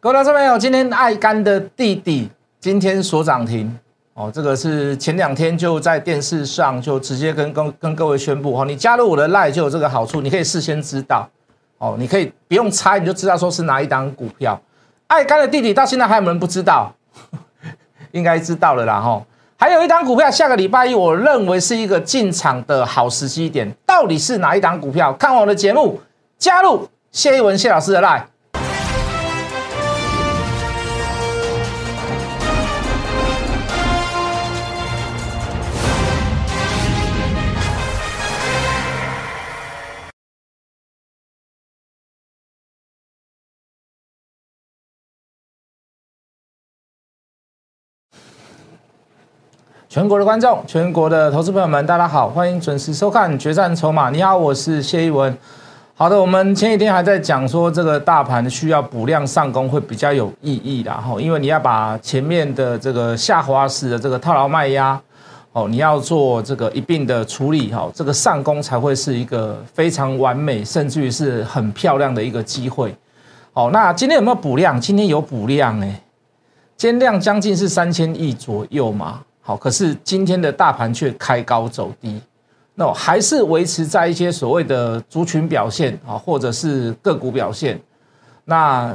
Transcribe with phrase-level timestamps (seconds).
[0.00, 3.76] 各位观众朋友，今天爱肝的弟弟今天所涨停
[4.14, 11.28] 哦，这个是前两天就在电视上就直接跟跟跟各位宣布哦，你加入我的赖就有这个好处，你可以事先知道
[11.78, 14.60] 哦，你可以不用猜你就知道说是哪一档股票。
[15.08, 16.94] 爱肝的弟弟到现在还有人不知道，
[18.12, 19.20] 应该知道了啦哈。
[19.56, 25.12] 还有一档股票，下个礼拜一我认为是一个进场的好时机点，到底是哪一档股票？
[25.14, 26.00] 看我的节目，
[26.38, 28.24] 加入谢一文谢老师的赖。
[49.88, 54.08] 全国的观众，全国的投资朋友们，大家好，欢迎准时收看《决战筹码》。
[54.12, 55.34] 你好，我是谢一文。
[55.94, 65.00] 好的，我们前几天还在讲说，这个大盘需要补量上攻会比较有意义的哈，因为你要把前面的这个下滑式的这个套牢卖压
[65.52, 72.94] 哦，你要做这个一并的处理哈，这个上攻才会是一个非常完美，甚至于是很漂亮的一个机会。
[73.54, 74.78] 哦，那今天有没有补量？
[74.78, 76.02] 今天有补量哎，
[76.76, 79.20] 今天量将近是三千亿左右嘛。
[79.48, 82.20] 好，可是今天的大盘却开高走低，
[82.74, 87.80] 那还是维持在一些所谓的族群表现啊，或者是个股表现。
[88.44, 88.94] 那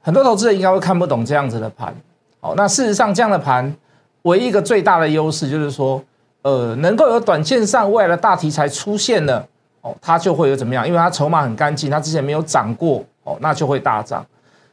[0.00, 1.92] 很多投资人应该会看不懂这样子的盘。
[2.38, 3.74] 好，那事实上这样的盘，
[4.22, 6.00] 唯一一个最大的优势就是说，
[6.42, 9.44] 呃，能够有短线上未来的大题材出现了，
[9.80, 10.86] 哦，它就会有怎么样？
[10.86, 14.24] 因为它筹码很干净，它之前没有涨过，哦，那就会大涨。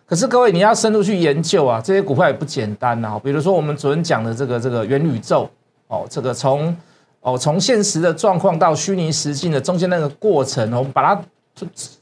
[0.08, 3.20] 可是各位，你要深入去研究啊，这些股票也不简单呐。
[3.23, 5.50] 比如说我们昨天讲的这个这个元宇宙，
[5.88, 6.75] 哦，这个从
[7.22, 11.20] 哦从现实的状况到虚拟实境的中间那个过程，我们把它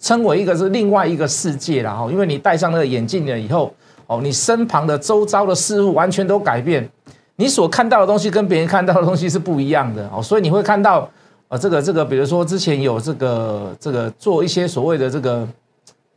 [0.02, 2.12] 称为一个是另外一个世界了哈。
[2.12, 3.74] 因为你戴上那个眼镜了以后，
[4.08, 6.86] 哦，你身旁的周遭的事物完全都改变，
[7.38, 10.22] 你所看到的东西跟别人看到的东西是不一样的哦。
[10.22, 11.10] 所以你会看到，
[11.48, 15.48] 呃，这个这个，比如说之前有这个这个做一些所谓的这个。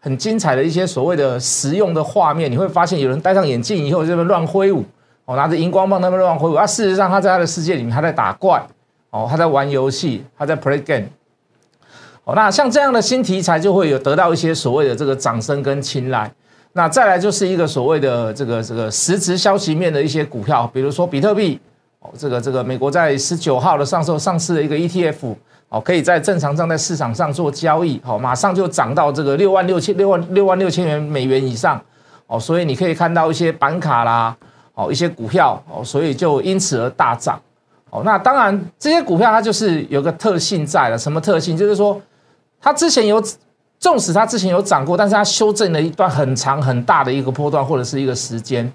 [0.07, 4.85] 很精彩的一些所谓的实用的画面，你会发现有人戴上眼镜以后这边乱挥舞，
[5.25, 8.65] 哦，拿着荧光棒那边乱挥舞，啊，事实上他在他的世界里面他在打怪，
[9.11, 11.09] 哦，他在玩游戏，他在 play game，
[12.23, 16.31] 哦，那像这样的新题材就会有得到一些所谓的这个掌声跟青睐。
[16.75, 21.59] 那再来就是一个所谓的这个这个实质消息面的一些股票，比如说比特币，
[21.99, 25.35] 哦，这个这个美国在十九号的上市上市的一个 ETF。
[25.69, 31.81] 哦，可以在正常上在市场上做交易，好，马上就涨到这个六万六千六万六万六千元美元以上，
[32.29, 34.37] 哦，所以你可以看到一些板卡啦，
[34.75, 37.41] 哦，一些股票，哦，所以就因此而大涨，
[37.91, 41.57] 哦，那当然这些股票它就是有个特性在了，什么特性？
[41.57, 42.01] 就是说
[42.61, 43.21] 它之前有，
[43.81, 48.73] 纵使它之前有涨过，但是它修正了一段很长很大的一个波段或者是一个时间，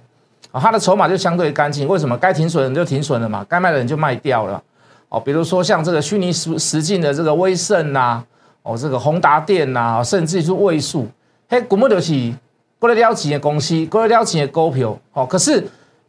[0.51, 2.17] 啊，它的筹码就相对干净，为什么？
[2.17, 4.61] 该停损的就停损了嘛，该卖的人就卖掉了。
[5.11, 8.23] 哦，比如说像这个虚拟实实境的这个威盛呐，
[8.63, 11.05] 哦，这个宏达电呐，甚至是位数，
[11.49, 12.33] 嘿，股木流起
[12.79, 15.61] 过来撩起的公司，过来撩起的股票，哦，可是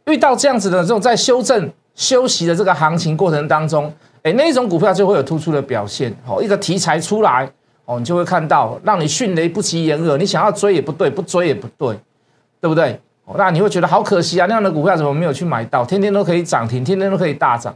[0.05, 7.51] 遇到这样子的这种在修正休息的这个行情过程当中，哎，那一种股票就会有突出的表现，哦，一个题材出来，
[7.83, 11.99] 哦，你就会看到让你迅雷不及掩耳，你想要追也不对，不追也不对，
[12.61, 12.97] 对不对？
[13.25, 15.83] 哦，那你会觉得好可惜啊，那样的股票怎么没有去买到？
[15.83, 17.75] 天天都可以涨停，天天都可以大涨。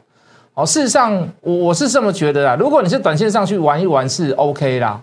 [0.57, 2.55] 哦，事实上，我我是这么觉得啦。
[2.55, 4.99] 如果你是短线上去玩一玩是 OK 啦，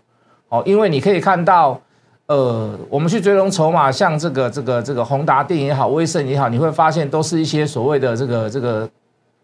[0.48, 1.80] 哦，因为你可以看到，
[2.26, 8.90] 呃，我们去追踪筹码，像这个这个这个宏达电也好，威盛也好，你会发现都是一些所谓的这个这个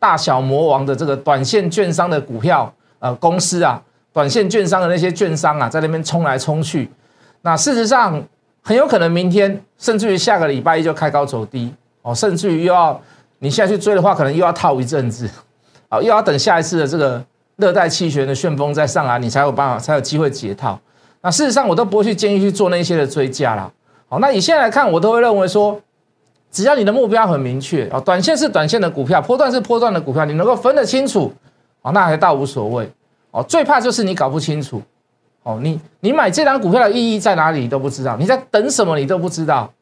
[0.00, 3.81] 大小魔王的这个短线券商的股票，呃，公司啊，
[4.12, 6.91] 短线券商的那些券商啊，在那边冲来冲去。
[7.42, 8.21] 那事实上，
[8.65, 11.72] 很有可能明天甚至于下个礼拜一就开高走低，
[12.03, 13.00] 哦，甚至于又要
[13.38, 15.31] 你现在去追的话，可能又要套一阵子。
[15.91, 17.23] 啊，又要等下一次的这个
[17.56, 20.81] 热带气旋的旋风再上来，你才有办法，才有机会解套。
[21.21, 23.71] 那事实上，我都不会去建议去做那些的追加啦。
[24.09, 25.78] 好，那你现在来看，我都会认为说，
[26.51, 31.33] 只要你的目标很明确啊，短线是短线的股票，波段是波段的股票，你能够分得清楚，
[31.83, 32.91] 哦，那还倒无所谓。
[33.33, 34.81] 哦，最怕就是你搞不清楚。
[35.43, 39.72] 哦，你你买这张股票的意义在哪里，你都不知道，你在等什么，你都不知道。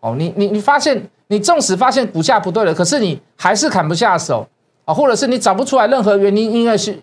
[0.00, 4.46] 哦，你你你发现，你纵使发现股价不对了，可是你还是砍不下手。
[4.84, 6.98] 啊，或者是你找不出来任何原因，应该是，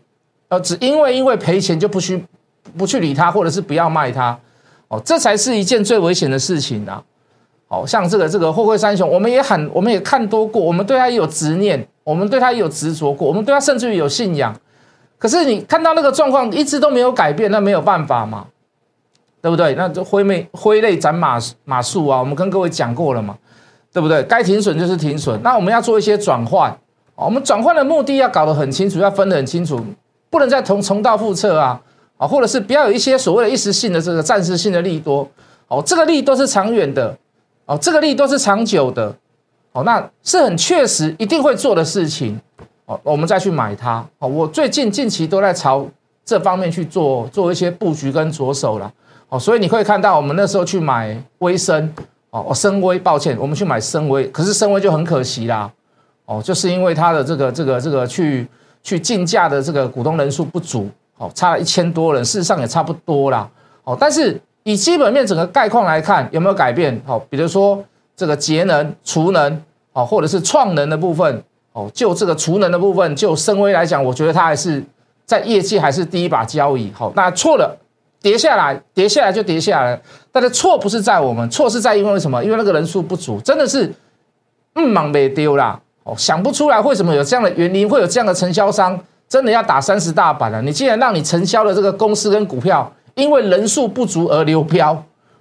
[0.50, 2.24] 呃，只因为因为赔钱就不需
[2.78, 4.38] 不去理它，或者是不要卖它，
[4.88, 7.04] 哦，这才是一件最危险的事情啊！
[7.70, 14.56] 哦，像这个这个货柜三雄，我们也很，我们也看多过，我们对他也有执念，我们对他也有执着过，我们对他甚至于有信仰。
[15.18, 18.48] 可是你看到那个状况一直都没有改变，那没有办法嘛？
[19.42, 19.74] 对不对？
[19.76, 23.38] 那这灰妹灰类斩马马术啊，我们跟各位讲过了嘛，
[23.94, 24.24] 对不对？
[24.24, 25.42] 该停损就是停损。
[25.44, 26.76] 那我们要做一些转换，
[27.26, 29.84] 我们转换的目的要搞得很清楚，要分得很清楚，
[30.30, 31.80] 不能再重重蹈覆辙啊。
[32.18, 35.26] 啊，或者是不要有一些所谓的一时性的这个暂时性的利多。
[35.70, 37.18] 哦，这个利都是长远的。
[37.66, 39.16] 哦，这个利都是长久的。
[39.72, 42.38] 哦，那是很确实一定会做的事情。
[42.86, 44.06] 哦，我们再去买它。
[44.18, 44.28] 哦。
[44.28, 45.88] 我最近近期都在朝
[46.26, 48.92] 这方面去做做一些布局跟着手了。
[49.30, 51.94] 哦，所以你会看到我们那时候去买微升，
[52.32, 55.72] 哦，我深威，抱歉，我们去买深威，可是深威就很可惜啦，
[56.30, 58.48] 哦，就是因为它的这个这个这个去
[58.84, 60.88] 去竞价的这个股东人数不足，
[61.18, 63.50] 哦，差了一千多人，事实上也差不多啦，
[63.84, 67.02] 哦，但是以基本面整个概况来看，有没有改变？
[67.08, 67.84] 哦，比如说
[68.16, 71.44] 这个节能、储能，哦，或者是创能的部分，
[71.74, 74.84] 哦，就这个储能的部分，就深威来讲，我觉得它还是
[75.26, 77.76] 在业绩还是第一把交椅，好，那错了。
[78.22, 79.98] 跌下来，跌下来就跌下来，
[80.30, 82.44] 但是错不是在我们，错是在因为什么？
[82.44, 83.90] 因为那个人数不足，真的是
[84.76, 85.80] 嗯忙没丢啦。
[86.18, 90.62] 想不出来为什么有这样的原因，会有这样的承销商真的要打三十大板了。
[90.62, 94.92] 你既然让你承销的这个公司跟股票，因为人数不足而流标，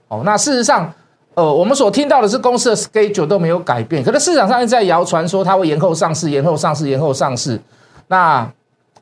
[0.09, 0.93] 哦，那事实上，
[1.35, 7.61] 呃，我们所听到的是公司的 schedule 都没有改变，可是市场上一直在谣传说它会延后上市，延后上市，延后上市，
[8.09, 8.49] 那。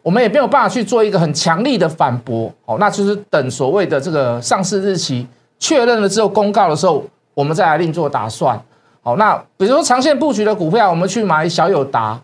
[0.03, 5.27] 我们也没有办法去做一个很强力的反驳，哦，那就是等所谓的这个上市日期
[5.59, 7.03] 确认了之后公告的时候，
[7.35, 8.57] 我们再来另做打算。
[9.07, 12.21] 好，那比如说长线布局的股票，我们去买小友达，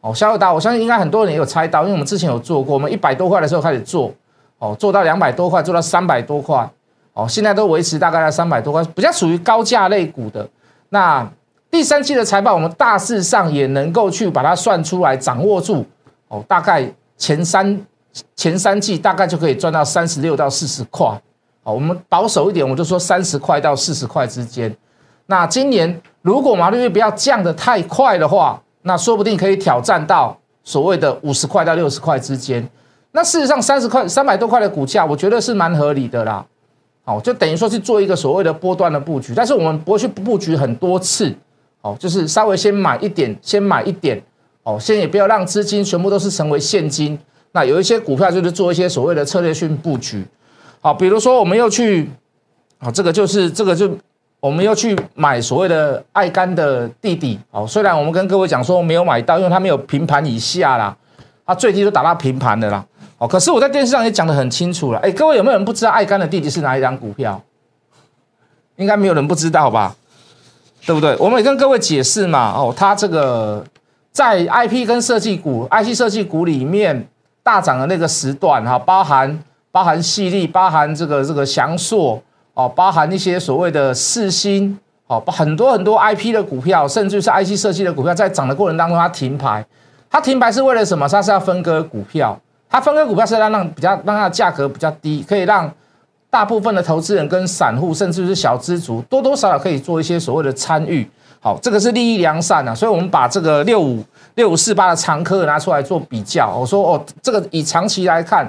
[0.00, 4.10] 哦，小友达，我相信应该很多人也有猜到，因为我们之前有做过，我们一百多块的时候开始做，
[4.56, 6.66] 哦，做到两百多块，做到三百多块，
[7.12, 10.48] 哦，现在都维持大概在三百多块，比较属于高价类股的。
[10.88, 11.30] 那
[11.70, 15.84] 第三期的财报，我们大致上也能够去把它算出来，掌握住，
[16.28, 16.90] 哦，大概。
[17.18, 17.78] 前三
[18.34, 21.06] 前三季大概就可以赚到三十六到四十块，
[21.62, 24.74] 哦，我们保守一点，我就说三十块到四十块之间。
[25.26, 32.66] 那今年如果毛利率不要降的太快的话，那说不定可以挑战到所谓的五十块到六十块之间。
[33.10, 36.44] 那事实上三十块三百多块的股价，我觉得是蛮合理的啦。
[37.04, 41.34] 好，就等于说去做一个所谓的波段的布局，但是我们不会去布局很多次，
[41.80, 44.22] 哦，就是稍微先买一点，先买一点。
[44.64, 47.18] 哦，先也不要让资金全部都是成为现金。
[47.50, 50.24] 那有一些股票就是做一些所谓的策略性布局。
[50.80, 52.08] 好，比如说我们又去，
[52.78, 53.90] 啊，这个就是这个就
[54.42, 57.38] 我们又去买所谓的爱肝的弟弟。
[57.52, 60.96] 哦，虽然我们跟各位讲说没有买到，因为它没有平盘以下啦，
[61.46, 62.84] 它最低都打到平盘的啦。
[63.18, 64.98] 哦，可是我在电视上也讲得很清楚了。
[64.98, 67.40] 哎，各位有没有人不知道爱肝的弟弟是哪一张股票？
[68.76, 69.94] 应该没有人不知道吧？
[70.84, 71.16] 对不对？
[71.20, 72.52] 我们也跟各位解释嘛。
[72.56, 73.64] 哦，它这个。
[74.10, 77.08] 在 IP 跟设计股、IC 设计股里面
[77.42, 82.22] 大涨的那个时段，哈，包含包含细粒，包含这个这个翔硕，
[82.54, 89.64] 哦，包含一些所谓的四星，哦，很多很多 IP 的股票，甚至是 IC 设计的股票，在涨的过程当中，它停牌，
[90.10, 91.08] 它停牌是为了什么？
[91.08, 92.38] 它是要分割股票，
[92.68, 95.72] 它分割股票是让让比较让它的价格比较低，可以让
[96.28, 101.08] 大部分的投资人跟散户，甚至是小资族，多多少少可以做一些所谓的参与。
[101.40, 104.04] 好，这个是利益良善啊，所以我们把这个六五
[104.36, 106.54] 六五四八的长科拿出来做比较。
[106.56, 108.48] 我说哦，这个以长期来看，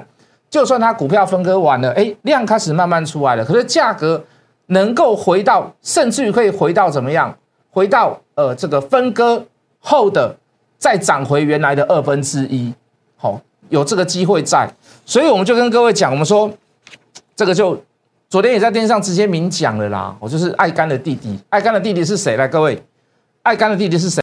[0.54, 4.22] 就算它股票分割完了，哎，量开始慢慢出来了，可是价格
[4.66, 7.36] 能够回到，甚至于可以回到怎么样？
[7.72, 9.44] 回到呃这个分割
[9.80, 10.32] 后的
[10.78, 12.72] 再涨回原来的二分之一。
[13.16, 14.72] 好，有这个机会在，
[15.04, 16.48] 所以我们就跟各位讲，我们说
[17.34, 17.76] 这个就。
[18.30, 21.36] 昨天也在电视上直接明讲了啦，我就是爱干的弟弟。
[21.50, 22.36] 爱干的弟弟是谁？
[22.36, 22.80] 来，各位，
[23.42, 24.22] 爱干的弟弟是谁？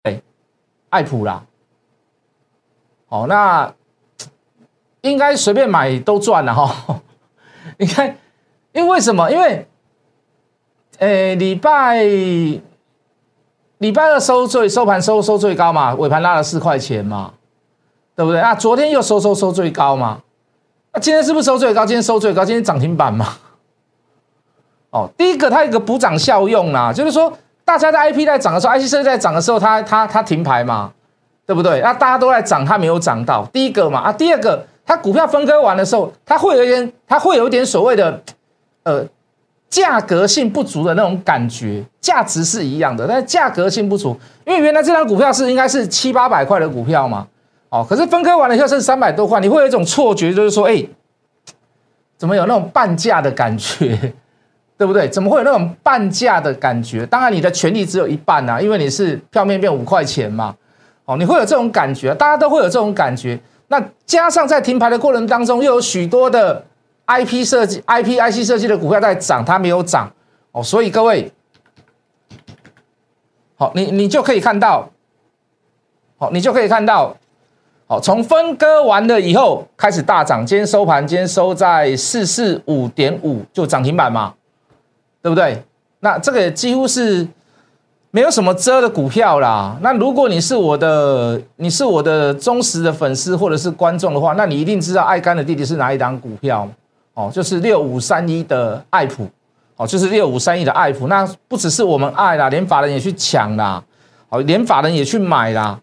[0.89, 1.43] 爱普啦。
[3.07, 3.73] 好，那
[5.01, 7.01] 应该随便买都赚了哈。
[7.77, 8.15] 你看，
[8.71, 9.31] 因为什么？
[9.31, 9.67] 因为，
[10.99, 12.03] 呃，礼拜
[13.79, 17.33] 礼拜二收最收盘收收最高嘛，尾盘拉了四块钱嘛，
[18.15, 18.41] 对不对？
[18.41, 20.21] 那昨天又收收收最高嘛？
[20.93, 21.85] 那今天是不是收最高？
[21.85, 23.27] 今天收最高，今天涨停板嘛？
[24.91, 27.31] 哦，第一个它有一个补涨效用啦，就是说
[27.63, 30.91] 大家在 IP 在涨的时候，IC 设计在涨的时候，它它它停牌嘛，
[31.45, 31.79] 对不对？
[31.81, 33.45] 那大家都在涨，它没有涨到。
[33.53, 38.21] 第一个嘛，啊，第二个，它股票分割完的时候，它会有一点，它会有一点所谓的
[38.83, 39.01] 呃
[39.69, 47.25] 价格性不足的那种感觉，价值是一样的，但是价格性不足，因为原来这张股票是应该是七八百块的股票嘛，
[47.69, 50.85] 哦，可是分割完了以后是三百多块，你会有一种错觉，就是说，哎，
[52.17, 53.97] 怎么有那种半价的感觉？
[54.77, 55.07] 对不对？
[55.07, 57.05] 怎么会有那种半价的感觉？
[57.05, 60.53] 当然，你的权利只有一半呐，因为你是票面变五块钱嘛。
[61.05, 63.39] 哦，你会有这种感觉，大家都会有这种感觉。
[63.71, 66.61] 那加上在停牌的过程当中，又有许多的
[67.07, 70.11] IP 设计、IP、IC 设计的股票在涨，它没有涨
[70.51, 71.31] 哦，所以各位，
[73.55, 74.89] 好，你你就可以看到，
[76.17, 77.15] 好，你就可以看到，
[77.87, 84.33] 好，从分割完了以后开始大涨，今天收盘，今天收在四四五点五，就涨停板嘛，
[85.21, 85.63] 对不对？
[86.01, 87.25] 那这个几乎是。
[88.13, 89.77] 没有什么遮的股票啦。
[89.81, 96.67] 那如果你是我的，你是我的忠实的粉丝或者是观众的话，那你一定知道爱干的弟弟是哪一档股票
[97.13, 99.25] 哦，就是六五三一的爱普
[99.77, 101.07] 哦，就是六五三一的爱普。
[101.07, 103.81] 那不只是我们爱啦，连法人也去抢啦，
[104.27, 105.79] 哦，连法人也去买啦，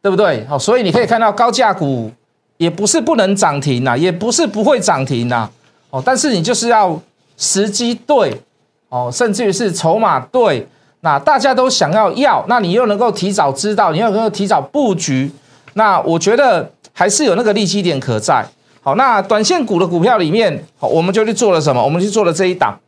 [0.00, 0.46] 对不对？
[0.46, 2.10] 好，所以你可以看到高价股
[2.56, 5.50] 也不是不能涨停啦，也不是不会涨停啦，
[5.90, 6.98] 哦，但是你就是要
[7.36, 8.40] 时机对
[8.88, 10.66] 哦，甚至于是筹码对。
[11.00, 15.30] 那大家都想要要，那你又能够提早知道，你又能够提早布局，
[15.74, 18.44] 那我觉得还是有那个利基点可在。
[18.82, 21.84] 好，那短线股的股票里面，好，我们就去做了什么？
[21.84, 22.78] 我们去做了这一档。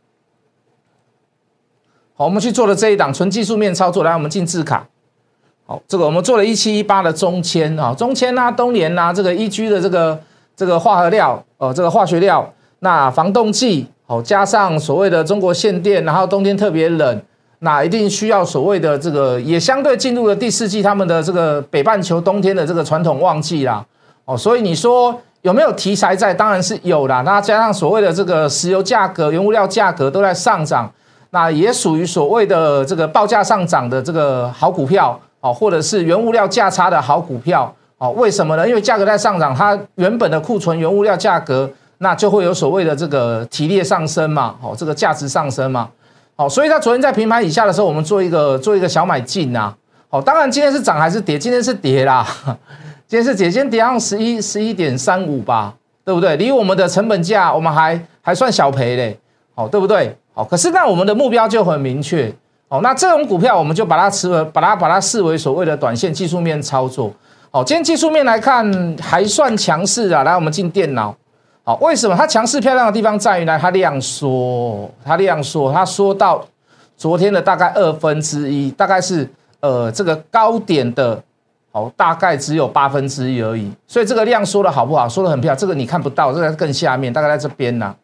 [2.15, 4.03] 好，我们去做了这一档纯技术面操作。
[4.03, 4.85] 来，我们进字卡。
[5.65, 10.19] 好，这个我们做了一七一八的中签啊，中签啊，东联啊，这个一居的这个
[10.55, 17.21] 这个化合料，呃，这个化学料，那防冻剂，好，加上所谓的中国限电，然后冬天特别冷。
[17.63, 23.85] 那一定需要所谓的这个，也相对进入了第四季，他们的这个北半球冬天的这个传统旺季啦。
[24.25, 26.33] 哦，所以你说有没有题材在？
[26.33, 27.21] 当然是有啦。
[27.21, 30.91] 那加上所谓的这个石油价格、原物料价格都在上涨，
[31.29, 38.09] 那也属于所谓的这个报价上涨的这个好股票哦，或者是原物料价差的好股票哦。
[38.13, 38.67] 为什么呢？
[38.67, 45.87] 因为价格在上涨，它原本的库存原物料价格那就会有所谓的这个提列上升嘛，哦，这个价值上升嘛。
[46.41, 49.71] 好，所以它昨天在平盘以下的时候，我们做一个做一个小买进呐。
[50.09, 51.37] 好，当然今天是涨还是跌？
[51.37, 52.25] 今天是跌啦，
[53.05, 55.71] 今天是跌，今天跌上十一十一点三五吧，
[56.03, 56.35] 对不对？
[56.37, 59.19] 离我们的成本价，我们还还算小赔嘞，
[59.53, 60.17] 好，对不对？
[60.33, 62.33] 好，可是那我们的目标就很明确，
[62.67, 67.13] 好，那这种股票我们就把它视为把它把它视为所谓的短线技术面操作。
[67.51, 70.23] 好，今天技术面来看还算强势啊。
[70.23, 71.15] 来，我们进电脑。
[71.63, 73.57] 好，为什么它强势漂亮的地方在于呢？
[73.61, 76.43] 它量缩，它量缩，它缩到
[76.97, 81.21] 昨天的大概二分之一，大概是呃这个高点的，
[81.71, 83.71] 好，大概只有八分之一而已。
[83.85, 85.07] 所以这个量缩的好不好？
[85.07, 87.95] 缩的很漂亮，这个你看不到，这个更下面，大概在这边呢。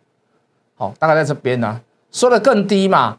[0.75, 3.17] 好，大概在这边呢，缩的更低嘛，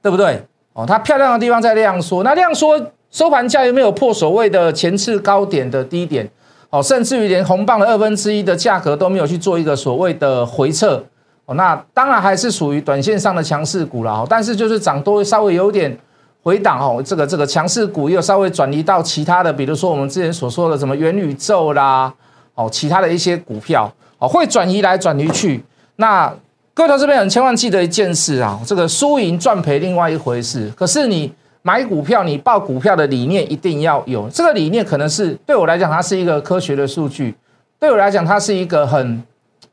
[0.00, 0.42] 对不对？
[0.72, 2.80] 哦，它漂亮的地方在量缩，那量缩
[3.10, 6.26] 收盘价有没有破所谓的前次高点的低点？
[6.70, 11.02] 哦，甚至于连红棒的二分之一的价格都没有去做一个所谓的回撤，
[11.46, 14.26] 哦，那当然还是属于短线上的强势股了。
[14.28, 15.96] 但是就是涨多稍微有点
[16.42, 22.12] 回档哦，这个这个强势股又稍微转移到其他的，比如说我们之前所说的什么元宇宙啦，
[22.54, 25.64] 哦，其他的一些股票哦，会转移来转移去。
[25.96, 26.30] 那
[26.74, 31.32] 各位投资朋友千万记得一件事啊，这个输赢赚赔另外一回事，可是你。
[31.68, 34.26] 买股票，你报股票的理念一定要有。
[34.30, 37.30] 这个理念可能是对我来讲，它是一个科学的数据；
[37.78, 39.22] 对我来讲，它是一个很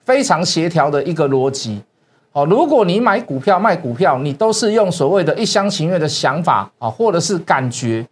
[0.04, 1.82] 非常协调的一个逻辑。
[2.34, 8.06] 哦，如果你买股票、卖股票，你都是用所谓的一厢情愿的想法啊，或者是感觉，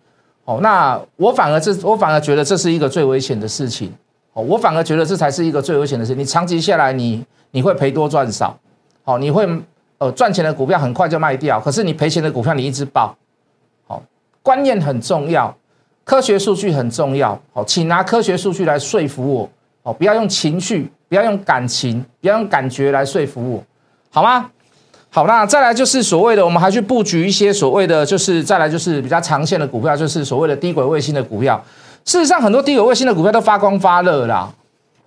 [0.46, 3.92] 哦，那我反而这我反而觉得这是一个最危险的事情。
[4.32, 6.22] 哦，我反而觉得这才是一个最危险的事情。
[6.22, 7.22] 你长期下来，你
[7.52, 8.58] 你会赔多赚少。
[9.04, 9.46] 哦，你会
[9.98, 13.14] 呃赚钱的股票很快就卖掉，可是你赔钱的股票你一直报。
[14.44, 15.56] 观念很重要，
[16.04, 17.40] 科学数据很重要。
[17.54, 19.50] 好，请拿科学数据来说服我。
[19.82, 23.64] 好，不要用情绪，不要用感情，不要用感觉来说服我，
[24.12, 24.50] 好吗？
[25.10, 31.62] 好，那再来就是所谓的，我们还去布局一些所谓的，就是再来就是比较长线的股票，就是所谓的低轨卫星的股票。
[32.06, 34.50] 事实上，很多低轨卫星的股票都发光发热啦。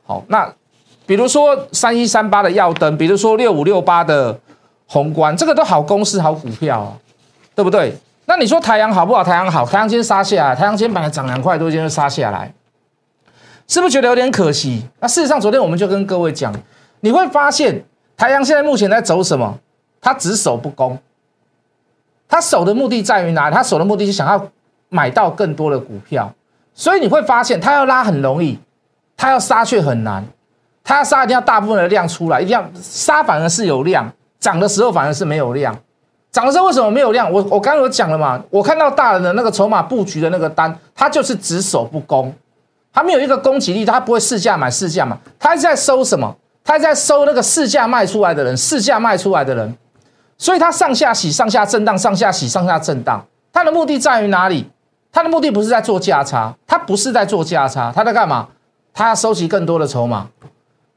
[0.05, 0.47] 好，那
[1.07, 4.38] 比如说三一三八的耀灯，比如说六五六八的
[4.87, 6.97] 宏观，这个都好公司、好股票，
[7.55, 7.97] 对不对？
[8.28, 9.23] 那你说太阳好不好？
[9.23, 12.52] 太阳好，太阳今天杀下来，太阳今天本来涨两块多，今天杀下来，
[13.68, 14.85] 是不是觉得有点可惜？
[14.99, 16.52] 那事实上，昨天我们就跟各位讲，
[17.00, 17.85] 你会发现
[18.16, 19.59] 太阳现在目前在走什么？
[20.00, 20.99] 它只守不攻，
[22.28, 23.49] 它守的目的在于哪？
[23.50, 24.49] 它守的目的是想要
[24.88, 26.33] 买到更多的股票，
[26.75, 28.59] 所以你会发现它要拉很容易，
[29.16, 30.25] 它要杀却很难，
[30.83, 35.76] 它要杀一定要大部分的量出来，一定要杀反而是有量，涨的时候反而是没有量。
[36.37, 37.33] 涨的时候为什么没有量？
[37.33, 42.31] 我我刚刚有讲了嘛，我看到大人的那个筹码布局的那个单，它就是只守不攻，
[42.93, 46.37] 它没有一个攻击力，它不会市价买市价嘛，它在收什么？
[46.62, 49.75] 它在收那个市价卖出来的人，市价卖出来的人，
[50.37, 54.69] 所以它上下洗、上下震荡、上下洗、上下震荡，它的目的在于哪里？
[55.11, 58.47] 它的目的不是在做价差，它不是在做价差，它在干嘛？
[58.93, 60.26] 它要收集更多的筹码，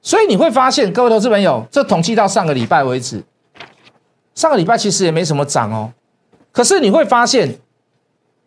[0.01, 3.23] 所以你会发现，各位投资朋友，这统计到上个礼拜为止，
[4.39, 5.91] 上个礼拜其实也没什么涨哦。
[6.53, 7.59] 可是你会发现，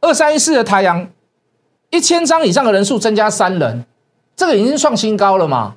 [0.00, 1.06] 二三一四的太阳，
[1.90, 3.84] 一千张以上的人数增加三人，
[4.34, 5.74] 这个已经创新高了嘛？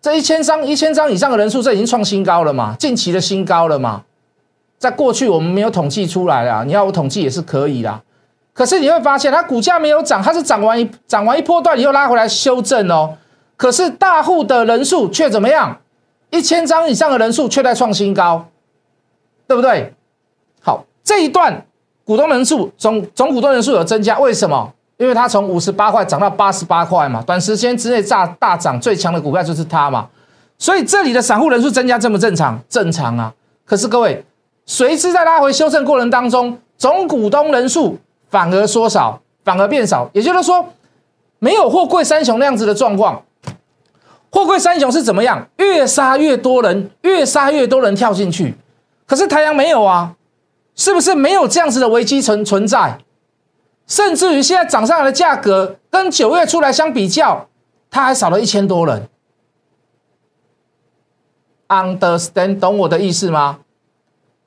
[0.00, 2.76] 这一千张一千张以上的人数，这已经创新高了嘛？
[2.78, 4.04] 近期的新高了嘛？
[4.78, 8.00] 在过去我们没有统计出来啊，你要我统计也是可以啦。
[8.52, 13.18] 可是你会发现，它股价没有涨，它是涨完一涨完一波段以后拉回来修正哦。
[13.56, 15.80] 可是大户的人数却怎么样？
[16.30, 18.46] 一千张以上的人数却在创新高，
[19.48, 19.92] 对不对？
[20.60, 21.66] 好，这一段
[22.04, 24.72] 股东人数总总股东人数有增加，为什么？
[24.98, 30.08] 因为它从五十八块涨到八十八块嘛，短时间之内大大涨最强的股票就是它嘛。
[30.58, 32.60] 所以这里的散户人数增加正不正常？
[32.68, 33.34] 正常啊。
[33.64, 34.24] 可是各位，
[34.66, 37.98] 随之在拉回修正过程当中，总股东人数。
[38.30, 40.62] 反而缩少，反而变少，也就是说，
[41.38, 43.22] 没有货柜三雄那样子的状况。
[44.30, 45.48] 货柜三雄是怎么样？
[45.56, 48.54] 越杀越多人，越杀越多人跳进去。
[49.08, 50.14] 可是太阳没有啊，
[50.76, 52.98] 是不是没有这样子的危机存存在？
[53.86, 57.48] 甚至于现在涨上来的价格跟九月出来相比较，
[57.90, 59.08] 它还少了一千多人。
[61.68, 63.60] Understand 懂我的意思吗？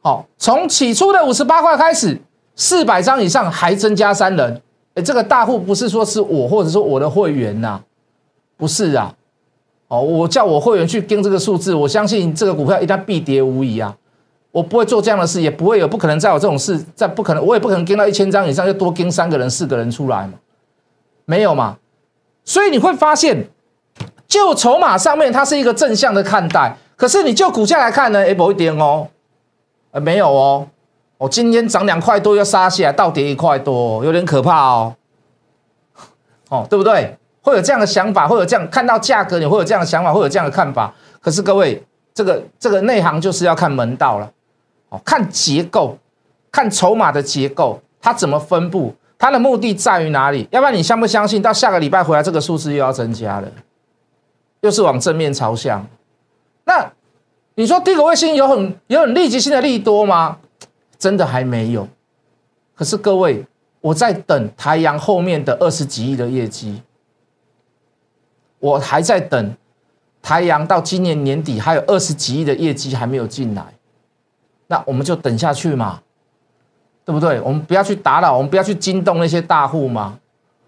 [0.02, 2.22] 好，从起初的五十八块开始。
[2.54, 4.62] 四百张以上还增加三人，
[4.94, 7.82] 哎，这个大户不是说是我，或者说我的会员呐，
[8.58, 9.16] 不是啊，
[9.88, 13.96] 哦，我叫我会员去跟这个数字，我相信这个股票一旦必跌无疑啊，
[14.52, 20.34] 我不会做这样的事，也不会有不可能再有这种事，再不可能，我也不可能跟到一千张以上就多跟三个人、四个人出来嘛，
[21.26, 21.78] 没有嘛，
[22.44, 23.48] 所以你会发现，
[24.28, 29.08] 就筹码上面它是一个正向的看待，可是你就股价来看呢，也，不会跌哦，
[29.92, 30.68] 呃，没有哦。
[31.18, 34.96] 我今天涨两块多要杀下来，倒跌一块多，有点可怕哦。
[36.50, 37.16] 哦，对不对？
[37.42, 40.94] 会有这样的想法，会有这样看到价格，你会有这样的想法，会有这样的看法。
[41.22, 41.82] 可是各位，
[42.14, 44.32] 这个这个内行就是要看门道了。
[44.92, 45.98] 哦，看结构，
[46.52, 50.46] 看筹码的结构，它怎么分布，它的目的在于哪里？
[50.52, 51.42] 要不然你相不相信？
[51.42, 53.50] 到下个礼拜回来，这个数字又要增加了，
[54.60, 55.88] 又是往正面朝向。
[56.66, 56.92] 那
[57.56, 60.38] 你说低轨卫星有很有很立即性的利多吗？
[61.00, 61.88] 真的还没有，
[62.76, 63.46] 可是各位，
[63.80, 66.82] 我在等台阳后面的二十几亿的业绩，
[68.60, 69.56] 我还在等
[70.22, 73.66] 台阳到今年年底还有二十几亿的业绩还没有进来，
[74.72, 76.00] 那我们就等下去嘛，
[77.04, 77.42] 对不对？
[77.42, 80.18] 我们不要去打扰，我们不要去惊动那些大户嘛，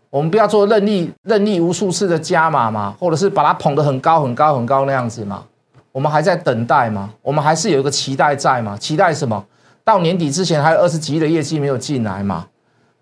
[0.10, 5.46] 我们不要做任意任意无数次的加码嘛，或者是把它捧得很高很高很高那样子嘛，
[5.94, 9.42] 我们还在等待嘛，我们还是有一个期待在嘛，期待什么？
[9.86, 12.46] 到年底之前还有二十几亿的业绩没有进来嘛？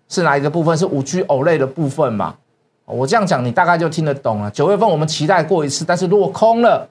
[0.08, 0.78] 是哪一个部分？
[0.78, 2.36] 是五 G 偶类的部分嘛？
[2.84, 4.48] 我这样讲你大概就听得懂了。
[4.52, 6.88] 九月份我们期待过一次，但是落空了，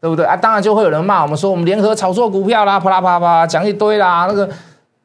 [0.00, 0.36] 对不对啊？
[0.36, 4.48] 当然就会有人骂我们说我们联合炒作股票啦，啪啦啪啪讲一堆啦，那个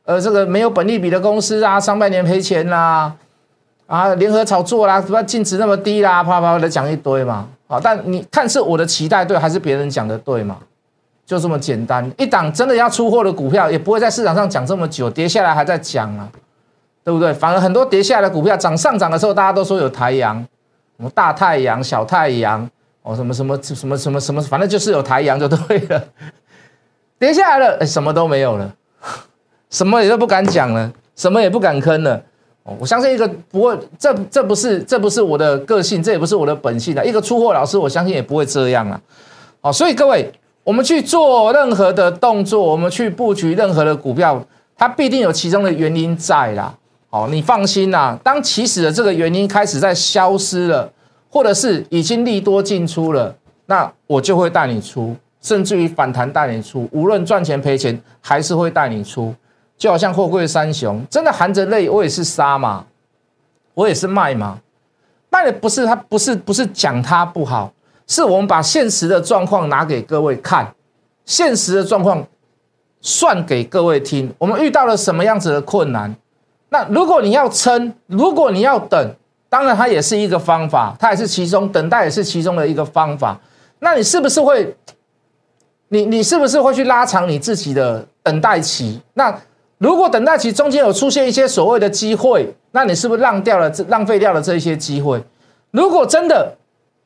[0.06, 3.14] 呃这个没有本利比的公司啊，上半年赔钱啦，
[3.88, 7.48] 啊联合炒作啦，什么净值那么低啦，啪啪啪的讲一堆嘛。
[7.68, 10.58] 好，但你看是我的期待对，还是别人讲的对嘛？
[11.26, 16.28] 就这么简单，一档真的要出货的股票，也不会在市场上讲这么久，跌下来还在讲啊，
[17.06, 17.32] 对不对？
[17.32, 20.36] 反而很多跌下来的股票涨上涨的时候，大家都说有太阳，
[20.98, 22.70] 什么大太阳、小太阳，
[23.04, 26.04] 哦，什么什么什么什么什么，反正就是有太阳就对了。
[27.20, 28.74] 跌下来了，什么都没有了，
[29.70, 32.22] 什么也都不敢讲了，什么也不敢坑了。
[32.80, 37.06] 我相信一个不会，这这不是这不是我的个性，这也不是我的本性的。
[37.06, 39.02] 一个出货老师，我相信也不会这样啊。
[39.62, 40.32] 哦，所以各位。
[40.64, 44.40] 我们去做任何的动作，我们去布局任何的股票，
[44.78, 46.72] 它必定有其中的原因在啦。
[47.10, 48.16] 哦，你放心啦。
[48.24, 50.88] 当起始的这个原因开始在消失了，
[51.32, 53.34] 或者是已经利多进出了，
[53.66, 59.34] 那我就会带你出，甚至于反弹带你出，无论赚钱赔钱，还是会带你出。
[59.78, 62.86] 就好像货柜三雄，真的含着泪，我也是杀嘛，
[63.74, 64.60] 我也是卖嘛，
[65.32, 67.74] 卖的不是他，不是不是讲它不好。
[68.06, 70.72] 是我们把现实的状况拿给各位看，
[71.26, 72.24] 现实的状况
[73.00, 74.32] 算给各位听。
[74.38, 76.16] 我们遇到了什么样子的困难？
[76.70, 79.16] 那如果你要撑，如果你要等，
[79.52, 83.38] 当然它也是一个方法，它也是其中等待也是其中的一个方法。
[83.80, 84.74] 那你是不是会，
[85.90, 89.02] 你你是不是会去拉长你自己的等待期？
[89.16, 89.38] 那
[89.78, 95.22] 如果等待期中间有出现一些所谓的机会，那你是不是浪掉了这浪费掉了这一些机会？
[95.72, 96.56] 如果真的。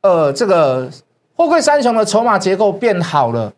[0.02, 0.88] 呃，这个
[1.36, 3.52] 货柜三雄的筹码结构变好了，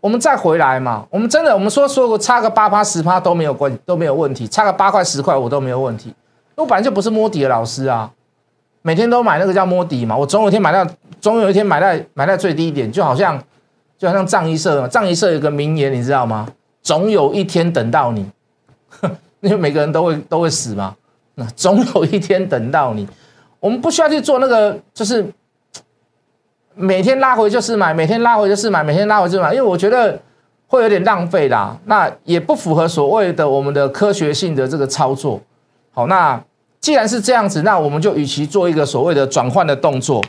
[0.00, 1.06] 我们再回来嘛。
[1.10, 6.14] 我们真的，我们说说过差个八趴十趴都没有关都没有问题，差个八块十块我都没有问题。
[6.54, 8.10] 我本来就不是摸底的老师啊，
[8.82, 10.16] 每天都买那个叫摸底嘛。
[10.16, 10.86] 我总有一天买到
[11.20, 13.42] 总有一天买在买在最低点，就好像
[13.98, 16.48] 就好像藏一社嘛，藏一社有个名言，你知道吗？
[16.82, 18.26] 总有一天等到你，
[19.40, 20.96] 因为每个人都会都会死嘛，
[21.34, 23.06] 那总有一天等到你，
[23.60, 25.24] 我们不需要去做那个，就是
[26.74, 30.18] 每天拉回就是买，每天拉回就是买，每天拉回就是买，因为我觉得
[30.66, 35.38] 会有点浪费啦，那也不符合所谓的我们的科学性的这个操作。
[35.92, 36.42] 好，那
[36.80, 40.22] 既然是这样子，那我们就与其做一个所谓的转换的动作。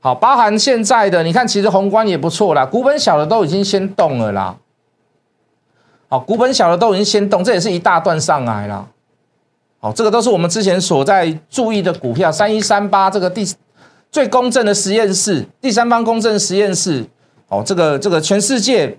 [0.00, 4.56] 好，包含现在的，你看，其实宏观也不错啦，股本小的都已经先动了啦。
[6.08, 8.88] 好，股本小的都已经先动，这也是一大段上来了。
[9.80, 13.44] 好，这个都是我们之前所在注意的股票，三一三八这个第
[14.10, 17.04] 最公正的实验室，第三方公正实验室。
[17.48, 18.98] 哦，这个这个全世界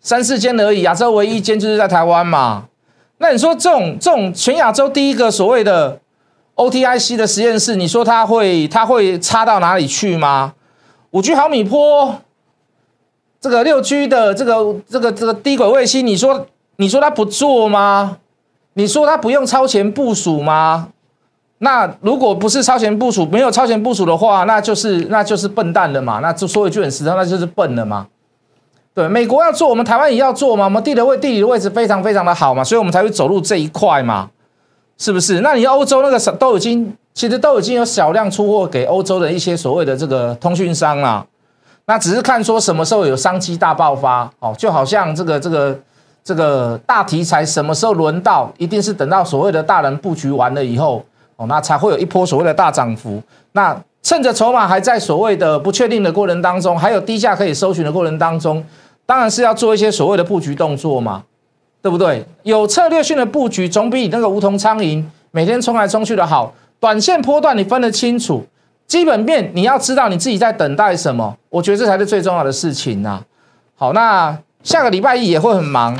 [0.00, 2.68] 三四间而已，亚洲唯一一间就是在台湾嘛。
[3.18, 5.98] 那你说这种这种全亚洲第一个所谓的
[6.54, 10.54] ？OTIC 的实验室，你说它会它会差到哪里去吗？
[11.10, 12.16] 五 G 毫米波，
[13.40, 18.18] 这个六 G 的这个这个这个低轨卫星，你说你说它不做吗？
[18.74, 20.88] 你说它不用超前部署吗？
[21.58, 26.18] 那如果不是超前部署，没有超前部署的话，那就是那就是笨蛋了嘛？
[26.20, 28.06] 那就说一句很实在，那就是笨了嘛？
[28.96, 30.64] 对，美国要做，我们台湾也要做嘛？
[30.64, 34.30] 我们地的位地理的位置非常非常的好嘛，所以我们才会走入这一块嘛。
[34.96, 35.42] 是不是？
[35.42, 41.26] 那你欧洲那个都已经，其实都已经有少量出货给欧洲的一些所谓的这个通讯商了。
[41.84, 45.78] 那只是看说什么时候有商机大爆发哦，就好像这个这个
[46.24, 51.04] 这个大题材什么时候轮到，一定是等到所谓的大人布局完了以后
[51.36, 53.22] 哦，那才会有一波所谓的大涨幅。
[53.52, 58.64] 那趁着筹码还在所谓的不确定的过程当中，还有低价可以搜寻的过程当中，
[59.06, 61.22] 当然是要做一些所谓的布局动作嘛。
[61.82, 62.26] 对不对？
[62.42, 66.52] 有策略性的布局，总比你那个无头苍蝇每天冲来冲去的好。
[66.80, 68.44] 短线波段你分得清楚，
[68.88, 71.36] 基本面你要知道你自己在等待什么。
[71.48, 73.22] 我觉得这才是最重要的事情呐。
[73.76, 75.96] 好，那下个礼拜一也会很忙，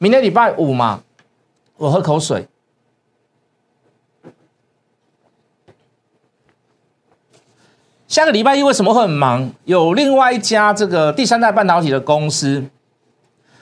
[0.00, 1.00] 明天礼拜五嘛，
[1.76, 2.48] 我喝口水。
[8.10, 9.48] 下个礼拜一为什么会很忙？
[9.66, 12.60] 有另外一家这个第三代半导体的公司。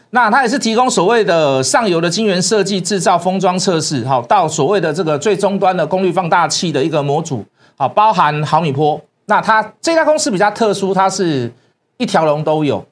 [0.08, 7.44] 那它也是提供所谓的上游的晶圆设计、制造、封装、测试，好到所谓的这个最终端的功率放大器的一个模组，
[7.76, 8.98] 好包含毫米波。
[9.26, 11.52] 那它这家公司比较特殊，它是
[11.98, 12.82] 一条龙都有，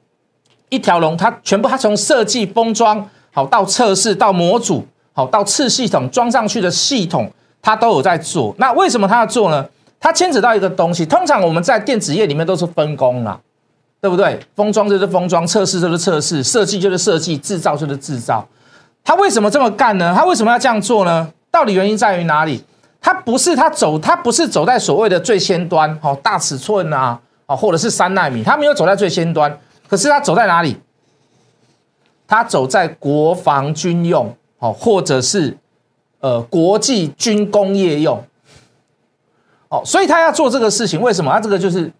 [0.68, 8.54] 一条龙它全部它从设计、封装，好到测试、到模组，好到次系统装上去的系统，它都有在做。
[8.58, 9.66] 那为什么它要做呢？
[10.00, 13.40] 它牵扯到一个东西，通常我们在电子业里面都是分工啦。
[13.98, 14.38] 对不对？
[14.54, 18.46] 封装就是封装，测试就是测试，设计就是设计，制造就是制造。
[19.02, 20.14] 他为什么这么干呢？
[20.14, 21.28] 他为什么要这样做呢？
[21.50, 22.62] 到底原因在于哪里？
[23.00, 29.58] 他不是他走，他不是走在所谓的最先端，哦，大尺寸啊，哦，或者是三纳米，他没有走在最先端。
[29.88, 30.76] 可是他走在哪里？
[32.28, 35.56] 他走在国防军用，哦，或者是
[36.20, 38.22] 呃国际军工业用。
[39.76, 41.32] 哦，所以他要做这个事情，为什么？
[41.32, 41.90] 他这个就是。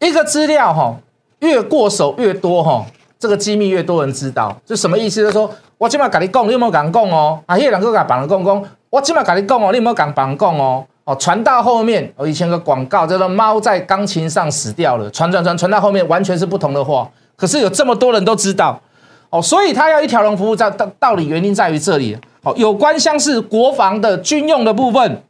[0.00, 0.96] 一个资料哈，
[1.40, 2.86] 越过手越多哈，
[3.18, 5.20] 这个机密越多人知道，就什么意思？
[5.20, 7.38] 就是说我起码跟你讲，你有没有敢讲哦？
[7.44, 10.86] 啊，那两个敢帮人讲讲，我起码跟你讲哦，你有没有敢帮人讲哦？
[11.04, 18.80] 哦，传到后面，我以前个广告叫做“猫在钢琴上死掉了”，传传传传到后面完全是不同的话，可是有这么多人都知道
[19.28, 22.16] 哦，所以他要一条龙服务，在道道理原因在于这里。
[22.42, 25.22] 哦，有关像是国防的军用的部分，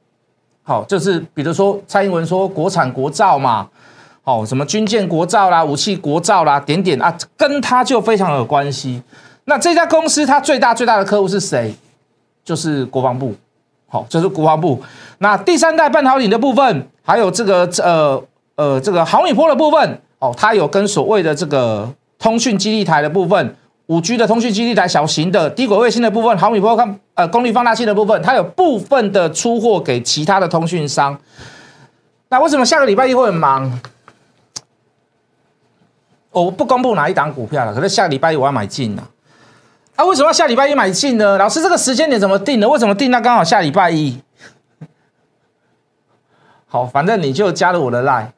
[0.62, 3.68] 好，就是比如说蔡英文说国产国造嘛。
[4.22, 9.02] 哦，什么军舰国造啦，武器国造啦，点点啊，跟他就非常有关系。
[9.46, 11.74] 那这家公司它最大最大的客户是谁？
[12.44, 13.34] 就是国防部。
[13.88, 14.80] 好，就是国防部。
[15.18, 18.22] 那第三代半导体的部分，还有这个呃
[18.56, 23.56] 呃这个毫米波的部分，哦，它有跟所谓的这个通讯基地台的部分，
[23.90, 31.18] 五 G 的通讯基地台，小型的低轨卫星的部分，毫米波看呃功率放大器的部分，它有部分的出货给其他的通讯商。
[32.28, 33.80] 那为什么下个礼拜一会很忙？
[36.30, 39.02] 我不公布哪一档股票了，可是下礼拜一我要买进了。
[39.96, 41.36] 啊，为什么要下礼拜一买进呢？
[41.36, 42.68] 老师，这个时间点怎么定的？
[42.68, 43.10] 为什么定？
[43.10, 44.20] 那刚好下礼拜一。
[46.68, 48.28] 好，反正你就加入我的 line，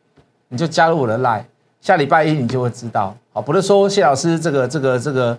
[0.49, 1.45] 你就加入我的 line，
[1.83, 3.15] 下礼拜一你就会知道。
[3.33, 5.39] 好，不是说谢老师这个这个这个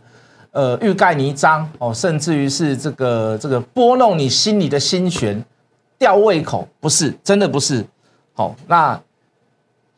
[0.51, 5.43] 呃欲盖弥彰哦，甚至于是这个这个拨弄你心里的心弦，
[5.97, 7.85] 吊胃口，不是，真的不是。
[8.33, 8.99] 好，那。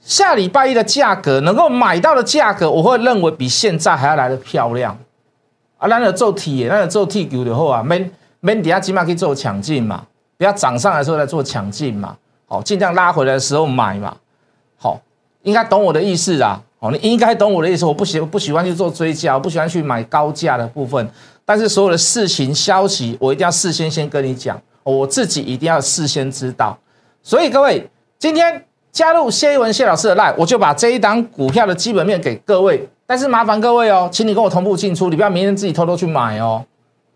[0.08, 4.96] 下礼拜一的价格能够买到的价格，我会认为比现在还要来的漂亮
[5.80, 5.88] 啊！
[5.88, 10.06] 那有做 T，那有做 T 股的后啊，man man 底下起码可以做抢进嘛，
[10.38, 14.16] 不要涨上来的时候来做抢进嘛，好，尽量拉回来的时候买嘛，
[14.78, 15.02] 好
[15.42, 16.62] 应该懂我的意思啊。
[16.80, 17.86] 哦，你应该懂我的意思。
[17.86, 21.10] 我不喜不喜欢去做追加，我不喜欢去买高价的部分。
[21.46, 26.78] 但是所有的事情消息，我一定要事先先跟你讲，我自己一定要事先知道。
[27.22, 32.88] 所以各位，今天加入谢一文谢老师的 line，我就把这一档股票的基本面给各位。
[33.06, 36.66] 但是麻烦各位哦，请你跟我同步进出，你不要明天自己偷偷去买哦，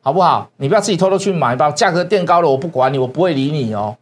[0.02, 0.48] 好不好？
[0.58, 3.98] 你不要自己偷偷去买，把价格垫高了，我不管你，我不会理你哦，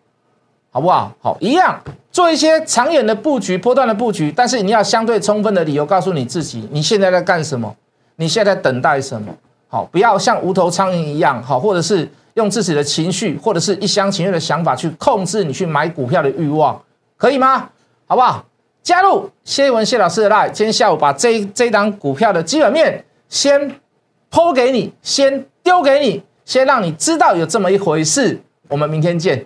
[0.71, 1.13] 好不好？
[1.21, 1.79] 好，一样
[2.17, 7.75] 做一些长远的布局、波段的布局，但是你要相对充分的理由告诉你自己，你现在在干什么？
[8.15, 9.31] 你现在等待什么？
[9.67, 16.81] 好，不要像无头苍蝇一样，好，或者是用自己的情绪，或者是一厢情愿的想法去控制你去买股票的欲望，
[17.17, 17.69] 可以吗？
[18.07, 18.43] 好不好？
[18.81, 23.79] 加入谢文谢老师的 line，今天下午把这这档股票的基本面先
[24.31, 28.41] 抛给你，先丢给你，先让你知道有这么一回事。
[28.69, 29.45] 我们明天见。